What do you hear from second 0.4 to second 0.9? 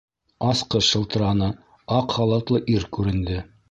Асҡыс